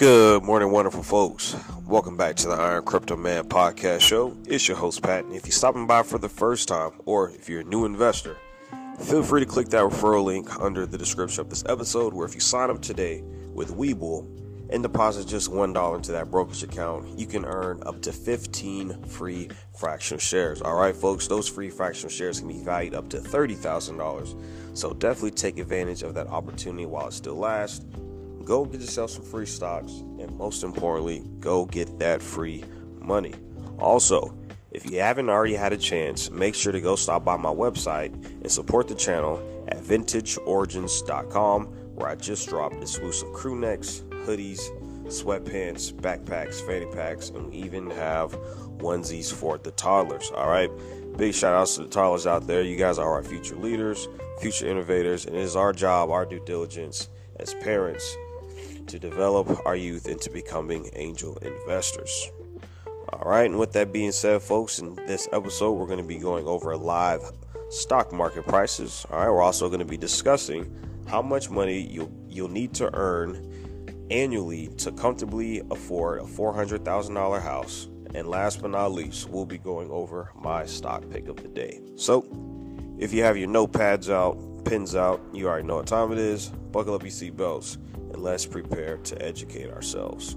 Good 0.00 0.44
morning, 0.44 0.70
wonderful 0.70 1.02
folks. 1.02 1.54
Welcome 1.86 2.16
back 2.16 2.34
to 2.36 2.48
the 2.48 2.54
Iron 2.54 2.84
Crypto 2.86 3.16
Man 3.16 3.44
podcast 3.44 4.00
show. 4.00 4.34
It's 4.46 4.66
your 4.66 4.78
host, 4.78 5.02
Pat. 5.02 5.26
And 5.26 5.34
if 5.34 5.44
you're 5.44 5.52
stopping 5.52 5.86
by 5.86 6.04
for 6.04 6.16
the 6.16 6.26
first 6.26 6.68
time, 6.68 6.92
or 7.04 7.28
if 7.28 7.50
you're 7.50 7.60
a 7.60 7.64
new 7.64 7.84
investor, 7.84 8.38
feel 8.98 9.22
free 9.22 9.40
to 9.40 9.46
click 9.46 9.68
that 9.68 9.84
referral 9.84 10.24
link 10.24 10.58
under 10.58 10.86
the 10.86 10.96
description 10.96 11.42
of 11.42 11.50
this 11.50 11.62
episode, 11.68 12.14
where 12.14 12.26
if 12.26 12.32
you 12.34 12.40
sign 12.40 12.70
up 12.70 12.80
today 12.80 13.22
with 13.52 13.76
Webull 13.76 14.26
and 14.70 14.82
deposit 14.82 15.28
just 15.28 15.50
$1 15.50 15.96
into 15.96 16.12
that 16.12 16.30
brokerage 16.30 16.62
account, 16.62 17.18
you 17.18 17.26
can 17.26 17.44
earn 17.44 17.82
up 17.84 18.00
to 18.00 18.10
15 18.10 19.04
free 19.04 19.50
fractional 19.78 20.18
shares. 20.18 20.62
All 20.62 20.76
right, 20.76 20.96
folks, 20.96 21.26
those 21.26 21.46
free 21.46 21.68
fractional 21.68 22.08
shares 22.08 22.38
can 22.38 22.48
be 22.48 22.64
valued 22.64 22.94
up 22.94 23.10
to 23.10 23.18
$30,000. 23.18 24.78
So 24.78 24.94
definitely 24.94 25.32
take 25.32 25.58
advantage 25.58 26.02
of 26.02 26.14
that 26.14 26.28
opportunity 26.28 26.86
while 26.86 27.08
it 27.08 27.12
still 27.12 27.36
lasts 27.36 27.84
go 28.44 28.64
get 28.64 28.80
yourself 28.80 29.10
some 29.10 29.24
free 29.24 29.46
stocks, 29.46 29.92
and 30.18 30.30
most 30.36 30.62
importantly, 30.62 31.22
go 31.40 31.64
get 31.66 31.98
that 31.98 32.22
free 32.22 32.64
money. 32.98 33.34
Also, 33.78 34.34
if 34.70 34.88
you 34.90 35.00
haven't 35.00 35.28
already 35.28 35.54
had 35.54 35.72
a 35.72 35.76
chance, 35.76 36.30
make 36.30 36.54
sure 36.54 36.72
to 36.72 36.80
go 36.80 36.94
stop 36.94 37.24
by 37.24 37.36
my 37.36 37.50
website 37.50 38.12
and 38.24 38.50
support 38.50 38.86
the 38.86 38.94
channel 38.94 39.42
at 39.68 39.78
vintageorigins.com, 39.78 41.66
where 41.94 42.08
I 42.08 42.14
just 42.14 42.48
dropped 42.48 42.76
exclusive 42.76 43.32
crew 43.32 43.58
necks, 43.58 44.04
hoodies, 44.24 44.60
sweatpants, 45.06 45.92
backpacks, 45.92 46.64
fanny 46.64 46.86
packs, 46.86 47.30
and 47.30 47.50
we 47.50 47.56
even 47.56 47.90
have 47.90 48.32
onesies 48.78 49.32
for 49.32 49.58
the 49.58 49.72
toddlers. 49.72 50.30
All 50.30 50.48
right. 50.48 50.70
Big 51.16 51.34
shout 51.34 51.52
outs 51.54 51.74
to 51.74 51.82
the 51.82 51.88
toddlers 51.88 52.26
out 52.26 52.46
there. 52.46 52.62
You 52.62 52.76
guys 52.76 52.98
are 52.98 53.10
our 53.10 53.22
future 53.22 53.56
leaders, 53.56 54.08
future 54.40 54.68
innovators, 54.68 55.26
and 55.26 55.34
it 55.34 55.42
is 55.42 55.56
our 55.56 55.72
job, 55.72 56.10
our 56.10 56.24
due 56.24 56.42
diligence 56.46 57.08
as 57.40 57.54
parents 57.54 58.16
to 58.90 58.98
develop 58.98 59.64
our 59.64 59.76
youth 59.76 60.08
into 60.08 60.28
becoming 60.30 60.90
angel 60.94 61.36
investors. 61.36 62.32
All 63.12 63.30
right, 63.30 63.48
and 63.48 63.56
with 63.56 63.72
that 63.74 63.92
being 63.92 64.10
said, 64.10 64.42
folks, 64.42 64.80
in 64.80 64.96
this 65.06 65.28
episode, 65.32 65.72
we're 65.72 65.86
going 65.86 66.00
to 66.00 66.06
be 66.06 66.18
going 66.18 66.46
over 66.46 66.76
live 66.76 67.22
stock 67.68 68.12
market 68.12 68.46
prices. 68.46 69.06
All 69.10 69.20
right, 69.20 69.28
we're 69.28 69.42
also 69.42 69.68
going 69.68 69.78
to 69.78 69.84
be 69.84 69.96
discussing 69.96 70.74
how 71.06 71.22
much 71.22 71.50
money 71.50 71.80
you'll 71.80 72.10
you'll 72.28 72.48
need 72.48 72.74
to 72.74 72.92
earn 72.94 73.86
annually 74.10 74.68
to 74.78 74.90
comfortably 74.90 75.62
afford 75.70 76.20
a 76.20 76.26
four 76.26 76.52
hundred 76.52 76.84
thousand 76.84 77.14
dollar 77.14 77.38
house. 77.38 77.88
And 78.12 78.26
last 78.26 78.60
but 78.60 78.72
not 78.72 78.90
least, 78.90 79.30
we'll 79.30 79.46
be 79.46 79.58
going 79.58 79.88
over 79.92 80.32
my 80.34 80.66
stock 80.66 81.08
pick 81.10 81.28
of 81.28 81.36
the 81.36 81.46
day. 81.46 81.80
So, 81.94 82.26
if 82.98 83.12
you 83.12 83.22
have 83.22 83.36
your 83.36 83.48
notepads 83.48 84.10
out, 84.10 84.64
pens 84.64 84.96
out, 84.96 85.20
you 85.32 85.46
already 85.46 85.66
know 85.68 85.76
what 85.76 85.86
time 85.86 86.10
it 86.10 86.18
is. 86.18 86.48
Buckle 86.72 86.94
up 86.94 87.02
your 87.02 87.12
seatbelts 87.12 87.78
let's 88.16 88.46
prepare 88.46 88.96
to 88.98 89.22
educate 89.22 89.70
ourselves. 89.70 90.36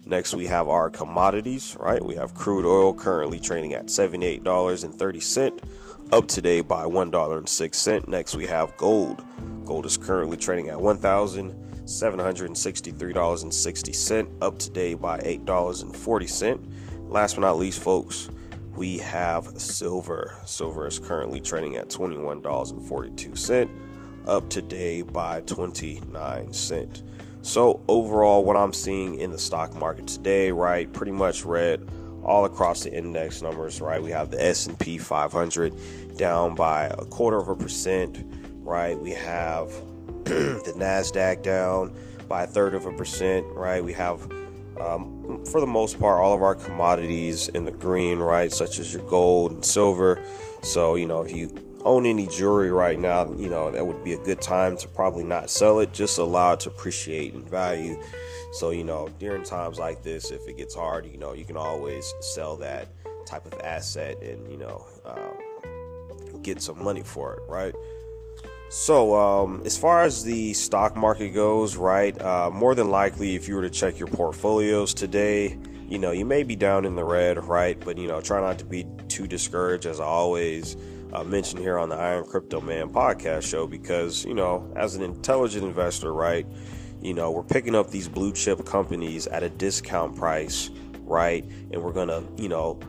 Next, 0.06 0.34
we 0.34 0.46
have 0.46 0.68
our 0.68 0.90
commodities, 0.90 1.76
right? 1.80 2.04
We 2.04 2.14
have 2.16 2.34
crude 2.34 2.66
oil 2.66 2.92
currently 2.94 3.40
trading 3.40 3.72
at 3.74 3.86
$78.30, 3.86 5.60
up 6.12 6.28
today 6.28 6.60
by 6.60 6.84
$1.06. 6.84 8.08
Next, 8.08 8.36
we 8.36 8.46
have 8.46 8.76
gold. 8.76 9.24
Gold 9.64 9.86
is 9.86 9.96
currently 9.96 10.36
trading 10.36 10.68
at 10.68 10.80
1000 10.80 11.64
$763.60, 11.84 14.30
up 14.40 14.58
today 14.58 14.94
by 14.94 15.18
$8.40. 15.18 17.10
Last 17.10 17.34
but 17.34 17.42
not 17.42 17.58
least, 17.58 17.82
folks, 17.82 18.30
we 18.74 18.96
have 18.98 19.48
silver. 19.60 20.36
Silver 20.46 20.86
is 20.86 20.98
currently 20.98 21.40
trading 21.40 21.76
at 21.76 21.88
$21.42, 21.88 23.68
up 24.26 24.48
today 24.48 25.02
by 25.02 25.42
29 25.42 26.52
cents. 26.52 27.02
So, 27.42 27.82
overall, 27.88 28.42
what 28.42 28.56
I'm 28.56 28.72
seeing 28.72 29.20
in 29.20 29.30
the 29.30 29.38
stock 29.38 29.74
market 29.74 30.06
today, 30.06 30.50
right, 30.50 30.90
pretty 30.90 31.12
much 31.12 31.44
red 31.44 31.86
all 32.24 32.46
across 32.46 32.84
the 32.84 32.92
index 32.92 33.42
numbers, 33.42 33.82
right? 33.82 34.02
We 34.02 34.10
have 34.12 34.30
the 34.30 34.42
S&P 34.42 34.96
500 34.96 36.16
down 36.16 36.54
by 36.54 36.86
a 36.86 37.04
quarter 37.04 37.36
of 37.36 37.48
a 37.48 37.54
percent, 37.54 38.24
right? 38.64 38.98
We 38.98 39.10
have 39.12 39.68
the 40.24 40.72
Nasdaq 40.76 41.42
down 41.42 41.94
by 42.28 42.44
a 42.44 42.46
third 42.46 42.74
of 42.74 42.86
a 42.86 42.92
percent. 42.92 43.46
Right, 43.48 43.84
we 43.84 43.92
have 43.92 44.28
um, 44.80 45.44
for 45.44 45.60
the 45.60 45.66
most 45.66 46.00
part 46.00 46.20
all 46.20 46.34
of 46.34 46.42
our 46.42 46.54
commodities 46.54 47.48
in 47.48 47.64
the 47.64 47.70
green, 47.70 48.18
right, 48.18 48.52
such 48.52 48.78
as 48.78 48.92
your 48.92 49.02
gold 49.02 49.52
and 49.52 49.64
silver. 49.64 50.22
So 50.62 50.94
you 50.94 51.06
know 51.06 51.22
if 51.22 51.36
you 51.36 51.52
own 51.84 52.06
any 52.06 52.26
jewelry 52.26 52.72
right 52.72 52.98
now, 52.98 53.30
you 53.34 53.48
know 53.48 53.70
that 53.70 53.86
would 53.86 54.02
be 54.02 54.14
a 54.14 54.18
good 54.18 54.40
time 54.40 54.76
to 54.78 54.88
probably 54.88 55.24
not 55.24 55.50
sell 55.50 55.80
it, 55.80 55.92
just 55.92 56.18
allow 56.18 56.54
it 56.54 56.60
to 56.60 56.70
appreciate 56.70 57.34
in 57.34 57.42
value. 57.42 58.02
So 58.52 58.70
you 58.70 58.84
know 58.84 59.08
during 59.18 59.42
times 59.42 59.78
like 59.78 60.02
this, 60.02 60.30
if 60.30 60.48
it 60.48 60.56
gets 60.56 60.74
hard, 60.74 61.06
you 61.06 61.18
know 61.18 61.34
you 61.34 61.44
can 61.44 61.56
always 61.56 62.12
sell 62.20 62.56
that 62.56 62.88
type 63.26 63.46
of 63.46 63.60
asset 63.60 64.20
and 64.22 64.50
you 64.50 64.56
know 64.56 64.86
uh, 65.04 66.38
get 66.42 66.62
some 66.62 66.82
money 66.82 67.02
for 67.02 67.34
it, 67.34 67.42
right? 67.48 67.74
So, 68.70 69.14
um, 69.14 69.62
as 69.64 69.78
far 69.78 70.02
as 70.02 70.24
the 70.24 70.52
stock 70.54 70.96
market 70.96 71.30
goes, 71.30 71.76
right, 71.76 72.20
uh, 72.20 72.50
more 72.50 72.74
than 72.74 72.90
likely, 72.90 73.36
if 73.36 73.46
you 73.46 73.54
were 73.54 73.62
to 73.62 73.70
check 73.70 73.98
your 73.98 74.08
portfolios 74.08 74.94
today, 74.94 75.58
you 75.88 75.98
know, 75.98 76.10
you 76.12 76.24
may 76.24 76.42
be 76.42 76.56
down 76.56 76.84
in 76.84 76.96
the 76.96 77.04
red, 77.04 77.44
right? 77.44 77.78
But, 77.78 77.98
you 77.98 78.08
know, 78.08 78.20
try 78.20 78.40
not 78.40 78.58
to 78.58 78.64
be 78.64 78.86
too 79.08 79.26
discouraged, 79.26 79.86
as 79.86 80.00
I 80.00 80.04
always 80.04 80.76
uh, 81.12 81.22
mention 81.22 81.58
here 81.60 81.78
on 81.78 81.88
the 81.88 81.96
Iron 81.96 82.24
Crypto 82.24 82.60
Man 82.60 82.88
podcast 82.88 83.42
show, 83.42 83.66
because, 83.66 84.24
you 84.24 84.34
know, 84.34 84.68
as 84.74 84.96
an 84.96 85.02
intelligent 85.02 85.64
investor, 85.64 86.12
right, 86.12 86.46
you 87.00 87.14
know, 87.14 87.30
we're 87.30 87.42
picking 87.44 87.74
up 87.74 87.90
these 87.90 88.08
blue 88.08 88.32
chip 88.32 88.64
companies 88.64 89.26
at 89.26 89.42
a 89.42 89.50
discount 89.50 90.16
price, 90.16 90.70
right? 91.02 91.44
And 91.70 91.82
we're 91.82 91.92
going 91.92 92.08
to, 92.08 92.24
you 92.42 92.48
know, 92.48 92.80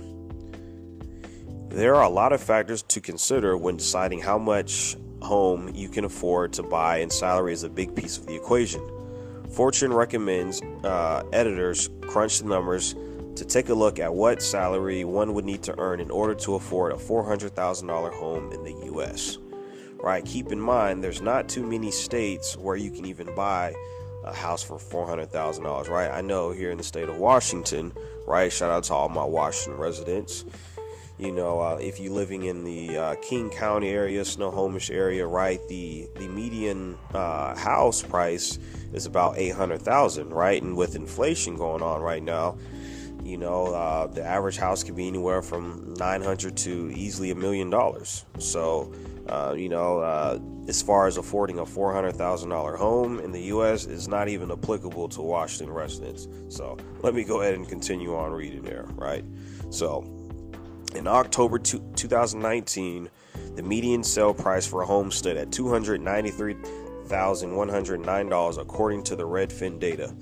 There 1.70 1.96
are 1.96 2.04
a 2.04 2.10
lot 2.10 2.34
of 2.34 2.42
factors 2.42 2.84
to 2.84 3.02
consider 3.02 3.58
when 3.58 3.78
deciding 3.78 4.20
how 4.20 4.38
much 4.38 4.96
home 5.22 5.74
you 5.74 5.88
can 5.90 6.06
afford 6.06 6.54
to 6.54 6.64
buy, 6.64 6.98
and 6.98 7.12
salary 7.12 7.54
is 7.54 7.64
a 7.64 7.70
big 7.70 7.96
piece 7.96 8.18
of 8.18 8.26
the 8.26 8.36
equation. 8.36 8.82
Fortune 9.52 9.94
recommends 9.94 10.62
uh, 10.84 11.24
editors 11.34 11.90
crunch 12.02 12.40
the 12.40 12.46
numbers 12.46 12.96
to 13.36 13.46
take 13.46 13.70
a 13.70 13.74
look 13.74 14.00
at 14.00 14.14
what 14.14 14.42
salary 14.42 15.04
one 15.04 15.34
would 15.34 15.46
need 15.46 15.64
to 15.64 15.78
earn 15.80 16.00
in 16.00 16.12
order 16.12 16.36
to 16.36 16.56
afford 16.56 16.92
a 16.92 16.96
$400,000 16.96 18.14
home 18.14 18.52
in 18.52 18.64
the 18.64 18.86
U.S. 18.88 19.38
Right? 20.02 20.26
Keep 20.26 20.52
in 20.52 20.60
mind, 20.60 21.04
there's 21.04 21.22
not 21.22 21.48
too 21.48 21.66
many 21.66 21.92
states 21.92 22.58
where 22.58 22.76
you 22.76 22.90
can 22.90 23.06
even 23.06 23.34
buy 23.36 23.74
a 24.24 24.34
house 24.34 24.64
for 24.64 24.78
$400,000, 24.78 25.90
right? 25.90 26.10
I 26.10 26.22
know 26.22 26.52
here 26.52 26.72
in 26.72 26.78
the 26.78 26.84
state 26.84 27.10
of 27.10 27.18
Washington, 27.18 27.94
right? 28.28 28.52
Shout 28.52 28.70
out 28.70 28.84
to 28.86 28.94
all 28.94 29.10
my 29.10 29.24
Washington 29.24 29.80
residents. 29.80 30.46
You 31.18 31.32
know, 31.32 31.60
uh, 31.60 31.78
if 31.80 32.00
you're 32.00 32.14
living 32.14 32.46
in 32.46 32.64
the 32.64 32.98
uh, 32.98 33.16
King 33.22 33.52
County 33.52 33.90
area, 33.90 34.26
Snohomish 34.26 34.90
area, 34.90 35.28
right, 35.28 35.60
the 35.68 36.10
the 36.16 36.28
median 36.28 36.98
uh, 37.14 37.56
house 37.56 38.02
price 38.02 38.58
is 38.92 39.06
about 39.06 39.38
eight 39.38 39.54
hundred 39.54 39.84
thousand, 39.84 40.32
right? 40.32 40.60
And 40.60 40.76
with 40.76 40.96
inflation 40.96 41.58
going 41.58 41.84
on 41.84 42.02
right 42.02 42.24
now, 42.24 42.58
you 43.24 43.38
know, 43.38 43.68
uh, 43.68 44.08
the 44.08 44.24
average 44.24 44.58
house 44.58 44.84
can 44.84 44.96
be 44.96 45.08
anywhere 45.08 45.42
from 45.42 45.94
nine 45.98 46.22
hundred 46.22 46.58
to 46.58 46.92
easily 46.96 47.32
a 47.32 47.36
million 47.36 47.70
dollars. 47.70 48.26
So, 48.40 48.94
uh, 49.28 49.54
you 49.58 49.70
know, 49.70 50.00
uh, 50.00 50.40
as 50.68 50.82
far 50.82 51.08
as 51.08 51.18
affording 51.18 51.60
a 51.60 51.66
four 51.66 51.94
hundred 51.94 52.16
thousand 52.16 52.50
dollar 52.50 52.76
home 52.76 53.20
in 53.20 53.32
the 53.32 53.42
U.S. 53.44 53.86
is 53.86 54.08
not 54.08 54.28
even 54.28 54.52
applicable 54.52 55.10
to 55.10 55.22
Washington 55.22 55.74
residents. 55.74 56.28
So, 56.50 56.78
let 57.02 57.14
me 57.14 57.24
go 57.24 57.42
ahead 57.42 57.54
and 57.54 57.68
continue 57.68 58.16
on 58.16 58.32
reading 58.32 58.64
there, 58.64 58.86
right? 58.96 59.24
So, 59.70 60.02
in 60.96 61.08
October 61.08 61.60
two, 61.60 61.80
2019, 61.96 63.10
the 63.56 63.64
median 63.64 64.04
sale 64.04 64.34
price 64.34 64.66
for 64.66 64.82
a 64.82 64.86
home 64.86 65.12
stood 65.12 65.38
at 65.38 65.52
two 65.52 65.70
hundred 65.70 66.02
ninety 66.02 66.32
three 66.32 66.56
thousand 67.06 67.56
one 67.56 67.70
hundred 67.70 68.00
nine 68.00 68.30
dollars, 68.30 68.58
according 68.58 69.04
to 69.04 69.16
the 69.16 69.28
Redfin 69.28 69.80
data. 69.80 70.14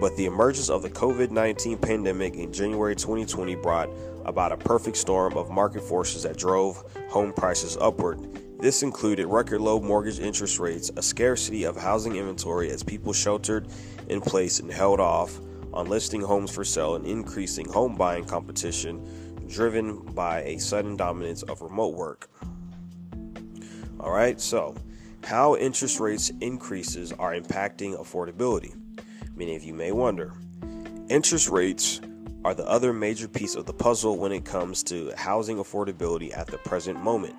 But 0.00 0.16
the 0.16 0.26
emergence 0.26 0.70
of 0.70 0.82
the 0.82 0.90
COVID 0.90 1.30
19 1.30 1.78
pandemic 1.78 2.36
in 2.36 2.52
January 2.52 2.94
2020 2.94 3.56
brought 3.56 3.90
about 4.24 4.52
a 4.52 4.56
perfect 4.56 4.96
storm 4.96 5.36
of 5.36 5.50
market 5.50 5.82
forces 5.82 6.22
that 6.22 6.36
drove 6.36 6.84
home 7.08 7.32
prices 7.32 7.76
upward. 7.80 8.20
This 8.60 8.82
included 8.82 9.26
record 9.26 9.60
low 9.60 9.80
mortgage 9.80 10.18
interest 10.20 10.58
rates, 10.58 10.90
a 10.96 11.02
scarcity 11.02 11.64
of 11.64 11.76
housing 11.76 12.16
inventory 12.16 12.70
as 12.70 12.82
people 12.82 13.12
sheltered 13.12 13.68
in 14.08 14.20
place 14.20 14.60
and 14.60 14.70
held 14.70 15.00
off 15.00 15.38
on 15.72 15.86
listing 15.86 16.20
homes 16.20 16.50
for 16.50 16.64
sale, 16.64 16.96
and 16.96 17.06
increasing 17.06 17.68
home 17.68 17.94
buying 17.94 18.24
competition 18.24 19.04
driven 19.48 19.96
by 20.14 20.42
a 20.42 20.58
sudden 20.58 20.96
dominance 20.96 21.42
of 21.44 21.62
remote 21.62 21.94
work. 21.94 22.30
All 24.00 24.10
right, 24.10 24.40
so 24.40 24.76
how 25.24 25.56
interest 25.56 26.00
rates 26.00 26.30
increases 26.40 27.12
are 27.12 27.34
impacting 27.34 27.98
affordability. 27.98 28.74
Many 29.38 29.54
of 29.54 29.62
you 29.62 29.72
may 29.72 29.92
wonder. 29.92 30.32
Interest 31.08 31.48
rates 31.48 32.00
are 32.44 32.54
the 32.54 32.66
other 32.66 32.92
major 32.92 33.28
piece 33.28 33.54
of 33.54 33.66
the 33.66 33.72
puzzle 33.72 34.18
when 34.18 34.32
it 34.32 34.44
comes 34.44 34.82
to 34.82 35.12
housing 35.16 35.58
affordability 35.58 36.36
at 36.36 36.48
the 36.48 36.58
present 36.58 37.00
moment. 37.00 37.36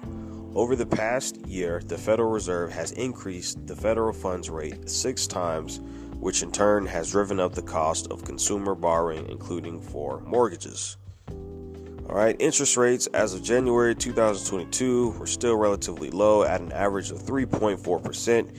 Over 0.56 0.78
the 0.78 0.86
past 0.86 1.46
year, 1.46 1.82
the 1.86 1.98
Federal 1.98 2.32
Reserve 2.32 2.72
has 2.72 2.94
increased 2.94 3.68
the 3.68 3.76
federal 3.76 4.14
funds 4.14 4.50
rate 4.50 4.90
six 4.90 5.28
times, 5.28 5.82
which 6.22 6.42
in 6.42 6.54
turn 6.54 6.86
has 6.86 7.12
driven 7.12 7.38
up 7.38 7.54
the 7.54 7.62
cost 7.62 8.08
of 8.12 8.24
consumer 8.24 8.76
borrowing, 8.76 9.28
including 9.28 9.82
for 9.82 10.22
mortgages. 10.22 10.96
All 11.28 12.16
right, 12.16 12.38
interest 12.40 12.78
rates 12.78 13.08
as 13.08 13.34
of 13.34 13.44
January 13.44 13.94
2022 13.94 15.16
were 15.20 15.28
still 15.28 15.58
relatively 15.58 16.12
low 16.12 16.44
at 16.44 16.62
an 16.62 16.72
average 16.72 17.12
of 17.12 17.22
3.4%, 17.24 18.56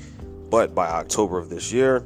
but 0.50 0.74
by 0.74 0.88
October 0.88 1.38
of 1.38 1.48
this 1.48 1.72
year, 1.72 2.04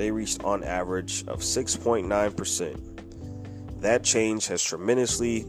they 0.00 0.10
reached 0.10 0.42
on 0.44 0.64
average 0.64 1.24
of 1.28 1.40
6.9%. 1.40 3.82
That 3.82 4.02
change 4.02 4.46
has 4.46 4.62
tremendously 4.62 5.44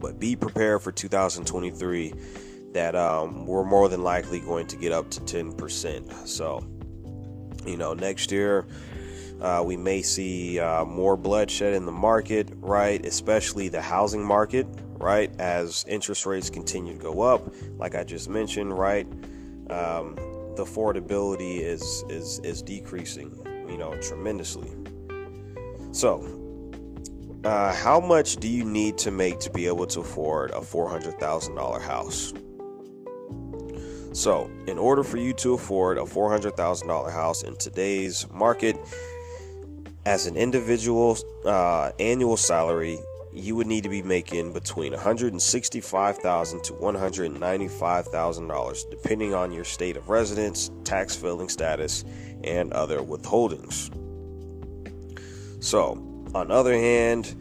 but 0.00 0.18
be 0.18 0.36
prepared 0.36 0.82
for 0.82 0.92
2023 0.92 2.14
that 2.72 2.94
um, 2.94 3.46
we're 3.46 3.64
more 3.64 3.88
than 3.88 4.02
likely 4.02 4.40
going 4.40 4.66
to 4.66 4.76
get 4.76 4.92
up 4.92 5.10
to 5.10 5.20
10%. 5.20 6.26
So, 6.26 6.64
you 7.66 7.76
know, 7.76 7.94
next 7.94 8.30
year. 8.30 8.66
Uh, 9.40 9.62
we 9.64 9.76
may 9.76 10.02
see 10.02 10.58
uh, 10.58 10.84
more 10.84 11.16
bloodshed 11.16 11.72
in 11.72 11.86
the 11.86 11.92
market, 11.92 12.50
right? 12.56 13.06
Especially 13.06 13.68
the 13.68 13.80
housing 13.80 14.24
market, 14.24 14.66
right? 14.94 15.30
As 15.38 15.84
interest 15.86 16.26
rates 16.26 16.50
continue 16.50 16.94
to 16.94 16.98
go 16.98 17.20
up, 17.20 17.54
like 17.76 17.94
I 17.94 18.02
just 18.02 18.28
mentioned, 18.28 18.76
right? 18.76 19.06
Um, 19.70 20.16
the 20.56 20.64
affordability 20.64 21.60
is 21.60 22.04
is 22.08 22.40
is 22.40 22.62
decreasing, 22.62 23.30
you 23.68 23.78
know, 23.78 23.96
tremendously. 24.00 24.68
So, 25.92 26.24
uh, 27.44 27.74
how 27.74 28.00
much 28.00 28.36
do 28.36 28.48
you 28.48 28.64
need 28.64 28.98
to 28.98 29.10
make 29.10 29.38
to 29.40 29.50
be 29.50 29.66
able 29.66 29.86
to 29.86 30.00
afford 30.00 30.50
a 30.50 30.60
four 30.60 30.88
hundred 30.88 31.18
thousand 31.18 31.54
dollar 31.54 31.80
house? 31.80 32.34
So, 34.12 34.50
in 34.66 34.78
order 34.78 35.04
for 35.04 35.16
you 35.16 35.32
to 35.34 35.54
afford 35.54 35.98
a 35.98 36.06
four 36.06 36.30
hundred 36.30 36.56
thousand 36.56 36.88
dollar 36.88 37.10
house 37.10 37.42
in 37.42 37.56
today's 37.56 38.26
market, 38.32 38.76
as 40.04 40.26
an 40.26 40.36
individual 40.36 41.16
uh, 41.44 41.92
annual 41.98 42.36
salary 42.36 42.98
you 43.32 43.56
would 43.56 43.66
need 43.66 43.82
to 43.84 43.88
be 43.88 44.02
making 44.02 44.52
between 44.52 44.92
$165,000 44.92 46.62
to 46.62 46.72
$195,000 46.72 48.90
depending 48.90 49.34
on 49.34 49.52
your 49.52 49.64
state 49.64 49.96
of 49.96 50.08
residence, 50.08 50.70
tax 50.84 51.14
filing 51.14 51.48
status, 51.48 52.04
and 52.44 52.72
other 52.72 52.98
withholdings. 52.98 53.90
So, 55.60 55.92
on 56.34 56.48
the 56.48 56.54
other 56.54 56.74
hand, 56.74 57.34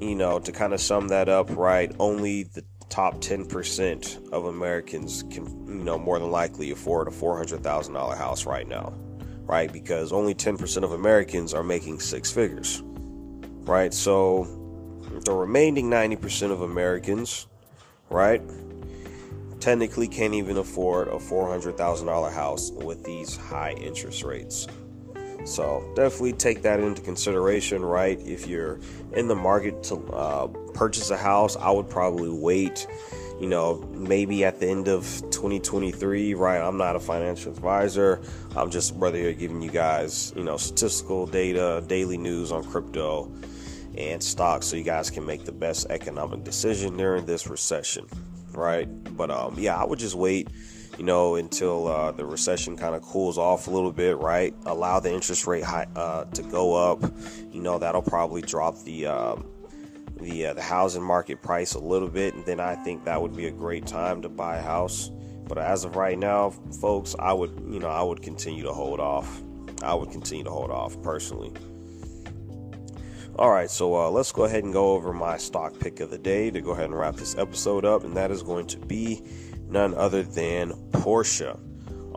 you 0.00 0.14
know, 0.14 0.38
to 0.38 0.52
kind 0.52 0.72
of 0.72 0.80
sum 0.80 1.08
that 1.08 1.28
up, 1.28 1.50
right, 1.56 1.94
only 1.98 2.44
the 2.44 2.64
top 2.88 3.16
10% 3.16 4.32
of 4.32 4.46
Americans 4.46 5.24
can, 5.30 5.44
you 5.66 5.84
know, 5.84 5.98
more 5.98 6.18
than 6.18 6.30
likely 6.30 6.70
afford 6.70 7.08
a 7.08 7.10
$400,000 7.10 8.16
house 8.16 8.46
right 8.46 8.66
now, 8.66 8.92
right? 9.42 9.72
Because 9.72 10.12
only 10.12 10.34
10% 10.34 10.82
of 10.84 10.92
Americans 10.92 11.52
are 11.52 11.62
making 11.62 12.00
six 12.00 12.30
figures, 12.30 12.82
right? 13.64 13.92
So 13.92 14.44
the 15.24 15.32
remaining 15.32 15.90
90% 15.90 16.50
of 16.50 16.62
Americans, 16.62 17.46
right, 18.08 18.42
technically 19.60 20.08
can't 20.08 20.34
even 20.34 20.56
afford 20.56 21.08
a 21.08 21.18
$400,000 21.18 22.32
house 22.32 22.70
with 22.70 23.04
these 23.04 23.36
high 23.36 23.72
interest 23.72 24.22
rates. 24.22 24.66
So 25.48 25.90
definitely 25.96 26.34
take 26.34 26.60
that 26.62 26.78
into 26.78 27.00
consideration, 27.00 27.82
right? 27.82 28.20
If 28.20 28.46
you're 28.46 28.80
in 29.14 29.28
the 29.28 29.34
market 29.34 29.82
to 29.84 29.96
uh, 30.12 30.46
purchase 30.74 31.08
a 31.10 31.16
house, 31.16 31.56
I 31.56 31.70
would 31.70 31.88
probably 31.88 32.28
wait, 32.28 32.86
you 33.40 33.48
know, 33.48 33.82
maybe 33.92 34.44
at 34.44 34.60
the 34.60 34.68
end 34.68 34.88
of 34.88 35.04
2023, 35.30 36.34
right? 36.34 36.60
I'm 36.60 36.76
not 36.76 36.96
a 36.96 37.00
financial 37.00 37.50
advisor. 37.50 38.20
I'm 38.56 38.70
just 38.70 39.00
brother 39.00 39.16
here 39.16 39.32
giving 39.32 39.62
you 39.62 39.70
guys, 39.70 40.34
you 40.36 40.44
know, 40.44 40.58
statistical 40.58 41.26
data, 41.26 41.82
daily 41.86 42.18
news 42.18 42.52
on 42.52 42.62
crypto 42.62 43.32
and 43.96 44.22
stocks 44.22 44.66
so 44.66 44.76
you 44.76 44.84
guys 44.84 45.08
can 45.08 45.24
make 45.24 45.46
the 45.46 45.52
best 45.52 45.86
economic 45.88 46.44
decision 46.44 46.98
during 46.98 47.24
this 47.24 47.48
recession, 47.48 48.06
right? 48.52 48.86
But 49.16 49.30
um 49.30 49.56
yeah, 49.58 49.80
I 49.80 49.84
would 49.86 49.98
just 49.98 50.14
wait 50.14 50.48
you 50.98 51.04
know, 51.04 51.36
until 51.36 51.86
uh, 51.86 52.10
the 52.10 52.26
recession 52.26 52.76
kind 52.76 52.96
of 52.96 53.02
cools 53.02 53.38
off 53.38 53.68
a 53.68 53.70
little 53.70 53.92
bit, 53.92 54.18
right? 54.18 54.52
Allow 54.66 54.98
the 54.98 55.12
interest 55.12 55.46
rate 55.46 55.62
high, 55.62 55.86
uh, 55.94 56.24
to 56.24 56.42
go 56.42 56.74
up. 56.74 57.00
You 57.52 57.62
know, 57.62 57.78
that'll 57.78 58.02
probably 58.02 58.42
drop 58.42 58.82
the 58.82 59.06
um, 59.06 59.46
the 60.20 60.46
uh, 60.46 60.54
the 60.54 60.62
housing 60.62 61.02
market 61.02 61.40
price 61.40 61.74
a 61.74 61.78
little 61.78 62.08
bit, 62.08 62.34
and 62.34 62.44
then 62.44 62.58
I 62.58 62.74
think 62.74 63.04
that 63.04 63.22
would 63.22 63.36
be 63.36 63.46
a 63.46 63.52
great 63.52 63.86
time 63.86 64.22
to 64.22 64.28
buy 64.28 64.56
a 64.56 64.62
house. 64.62 65.10
But 65.46 65.58
as 65.58 65.84
of 65.84 65.94
right 65.94 66.18
now, 66.18 66.50
folks, 66.80 67.14
I 67.16 67.32
would 67.32 67.62
you 67.70 67.78
know 67.78 67.88
I 67.88 68.02
would 68.02 68.20
continue 68.20 68.64
to 68.64 68.72
hold 68.72 68.98
off. 68.98 69.40
I 69.82 69.94
would 69.94 70.10
continue 70.10 70.44
to 70.44 70.50
hold 70.50 70.72
off 70.72 71.00
personally. 71.02 71.52
All 73.38 73.50
right, 73.50 73.70
so 73.70 73.94
uh, 73.94 74.10
let's 74.10 74.32
go 74.32 74.46
ahead 74.46 74.64
and 74.64 74.72
go 74.72 74.94
over 74.94 75.12
my 75.12 75.36
stock 75.36 75.78
pick 75.78 76.00
of 76.00 76.10
the 76.10 76.18
day 76.18 76.50
to 76.50 76.60
go 76.60 76.72
ahead 76.72 76.86
and 76.86 76.98
wrap 76.98 77.14
this 77.14 77.38
episode 77.38 77.84
up, 77.84 78.02
and 78.02 78.16
that 78.16 78.32
is 78.32 78.42
going 78.42 78.66
to 78.66 78.78
be 78.78 79.22
none 79.70 79.94
other 79.94 80.22
than 80.22 80.72
Porsche. 80.90 81.58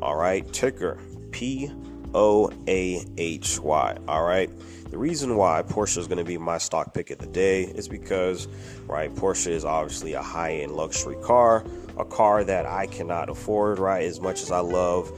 All 0.01 0.15
right, 0.15 0.51
ticker 0.51 0.99
P 1.31 1.71
O 2.13 2.51
A 2.67 3.05
H 3.17 3.59
Y. 3.59 3.97
All 4.07 4.23
right. 4.23 4.49
The 4.89 4.97
reason 4.97 5.37
why 5.37 5.63
Porsche 5.63 5.99
is 5.99 6.07
going 6.07 6.17
to 6.17 6.25
be 6.25 6.37
my 6.37 6.57
stock 6.57 6.93
pick 6.93 7.11
of 7.11 7.19
the 7.19 7.27
day 7.27 7.63
is 7.63 7.87
because, 7.87 8.49
right, 8.87 9.09
Porsche 9.15 9.47
is 9.47 9.63
obviously 9.63 10.13
a 10.13 10.21
high 10.21 10.55
end 10.55 10.73
luxury 10.73 11.15
car, 11.23 11.63
a 11.97 12.03
car 12.03 12.43
that 12.43 12.65
I 12.65 12.87
cannot 12.87 13.29
afford, 13.29 13.79
right, 13.79 14.03
as 14.03 14.19
much 14.19 14.41
as 14.41 14.51
I 14.51 14.59
love 14.59 15.09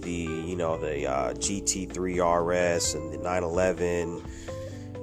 the, 0.00 0.10
you 0.10 0.56
know, 0.56 0.78
the 0.78 1.06
uh, 1.06 1.34
GT3 1.34 1.94
RS 2.18 2.94
and 2.94 3.12
the 3.12 3.18
911 3.18 4.20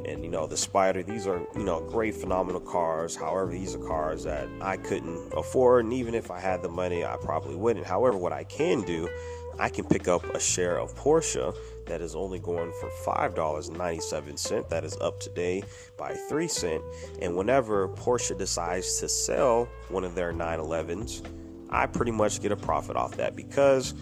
and 0.07 0.23
you 0.23 0.29
know 0.29 0.47
the 0.47 0.55
Spyder 0.55 1.05
these 1.05 1.27
are 1.27 1.41
you 1.55 1.63
know 1.63 1.81
great 1.81 2.15
phenomenal 2.15 2.61
cars 2.61 3.15
however 3.15 3.51
these 3.51 3.75
are 3.75 3.79
cars 3.79 4.23
that 4.23 4.47
i 4.61 4.77
couldn't 4.77 5.33
afford 5.35 5.85
and 5.85 5.93
even 5.93 6.15
if 6.15 6.31
i 6.31 6.39
had 6.39 6.61
the 6.61 6.69
money 6.69 7.05
i 7.05 7.17
probably 7.17 7.55
wouldn't. 7.55 7.85
However 7.85 8.17
what 8.17 8.33
i 8.33 8.43
can 8.43 8.81
do 8.81 9.09
i 9.59 9.69
can 9.69 9.85
pick 9.85 10.07
up 10.07 10.23
a 10.33 10.39
share 10.39 10.79
of 10.79 10.95
porsche 10.95 11.55
that 11.85 12.01
is 12.01 12.15
only 12.15 12.39
going 12.39 12.71
for 12.81 12.89
$5.97 13.05 14.69
that 14.69 14.83
is 14.83 14.97
up 14.97 15.19
today 15.19 15.63
by 15.97 16.13
3 16.13 16.47
cent 16.47 16.81
and 17.21 17.35
whenever 17.35 17.87
porsche 17.89 18.37
decides 18.37 18.99
to 18.99 19.09
sell 19.09 19.67
one 19.89 20.03
of 20.03 20.15
their 20.15 20.33
911s 20.33 21.25
i 21.69 21.85
pretty 21.85 22.11
much 22.11 22.41
get 22.41 22.51
a 22.51 22.57
profit 22.57 22.95
off 22.95 23.17
that 23.17 23.35
because 23.35 23.93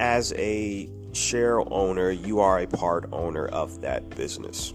as 0.00 0.32
a 0.36 0.88
share 1.12 1.60
owner 1.72 2.10
you 2.10 2.40
are 2.40 2.60
a 2.60 2.66
part 2.66 3.08
owner 3.12 3.46
of 3.46 3.80
that 3.80 4.08
business 4.16 4.74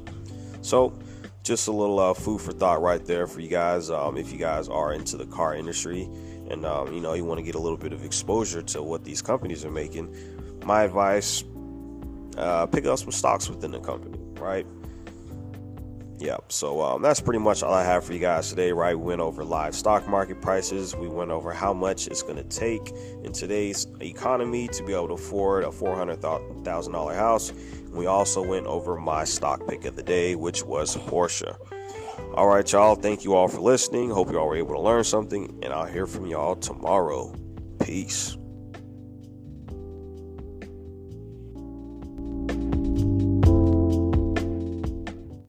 so, 0.62 0.98
just 1.44 1.68
a 1.68 1.72
little 1.72 2.00
uh, 2.00 2.14
food 2.14 2.42
for 2.42 2.52
thought 2.52 2.82
right 2.82 3.04
there 3.06 3.26
for 3.26 3.40
you 3.40 3.48
guys. 3.50 3.90
Um, 3.90 4.18
if 4.18 4.32
you 4.32 4.38
guys 4.38 4.68
are 4.68 4.94
into 4.94 5.18
the 5.18 5.26
car 5.26 5.56
industry 5.56 6.04
and 6.50 6.66
um, 6.66 6.94
you 6.94 7.00
know 7.00 7.14
you 7.14 7.24
want 7.26 7.40
to 7.40 7.44
get 7.44 7.56
a 7.56 7.60
little 7.60 7.78
bit 7.78 7.94
of 7.94 8.04
exposure 8.04 8.62
to 8.62 8.84
what 8.84 9.04
these 9.04 9.22
companies 9.22 9.64
are 9.66 9.72
making, 9.72 10.16
my 10.66 10.84
advice: 10.84 11.44
uh, 12.38 12.66
pick 12.66 12.86
up 12.86 13.00
some 13.00 13.12
stocks 13.12 13.50
within 13.50 13.72
the 13.72 13.80
company, 13.80 14.20
right? 14.40 14.66
Yeah, 16.20 16.36
so 16.50 16.82
um, 16.82 17.02
that's 17.02 17.22
pretty 17.22 17.40
much 17.40 17.64
all 17.64 17.74
I 17.74 17.84
have 17.86 18.04
for 18.04 18.12
you 18.12 18.20
guys 18.20 18.50
today, 18.50 18.74
right? 18.74 18.94
We 18.94 19.06
went 19.06 19.22
over 19.22 19.46
live 19.46 19.74
stock 19.74 20.06
market 20.06 20.42
prices. 20.42 20.94
We 20.94 21.08
went 21.08 21.32
over 21.32 21.54
how 21.54 21.72
much 21.72 22.08
it's 22.08 22.22
going 22.22 22.36
to 22.36 22.44
take 22.44 22.92
in 23.24 23.32
today's 23.32 23.88
economy 24.02 24.68
to 24.68 24.84
be 24.84 24.94
able 24.94 25.08
to 25.08 25.14
afford 25.14 25.64
a 25.64 25.68
$400,000 25.68 27.16
house. 27.16 27.54
We 27.92 28.06
also 28.08 28.46
went 28.46 28.66
over 28.66 28.98
my 28.98 29.24
stock 29.24 29.66
pick 29.66 29.86
of 29.86 29.96
the 29.96 30.04
day, 30.04 30.36
which 30.36 30.64
was 30.64 30.98
Porsche. 30.98 31.56
All 32.36 32.48
right, 32.48 32.70
y'all. 32.70 32.96
Thank 32.96 33.24
you 33.24 33.34
all 33.34 33.48
for 33.48 33.62
listening. 33.62 34.10
Hope 34.10 34.30
you 34.30 34.40
all 34.40 34.48
were 34.48 34.58
able 34.58 34.76
to 34.76 34.82
learn 34.82 35.06
something, 35.06 35.58
and 35.64 35.72
I'll 35.72 35.86
hear 35.86 36.06
from 36.06 36.26
y'all 36.26 36.56
tomorrow. 36.58 37.34
Peace. 37.82 38.38